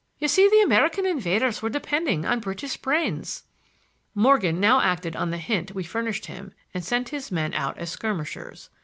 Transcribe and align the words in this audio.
"You 0.17 0.27
see 0.27 0.49
the 0.49 0.61
American 0.63 1.05
invaders 1.05 1.61
were 1.61 1.69
depending 1.69 2.25
on 2.25 2.39
British 2.39 2.75
brains." 2.75 3.43
Morgan 4.15 4.59
now 4.59 4.81
acted 4.81 5.15
on 5.15 5.29
the 5.29 5.37
hint 5.37 5.75
we 5.75 5.83
had 5.83 5.91
furnished 5.91 6.25
him 6.25 6.53
and 6.73 6.83
sent 6.83 7.09
his 7.09 7.31
men 7.31 7.53
out 7.53 7.77
as 7.77 7.91
skirmishers. 7.91 8.71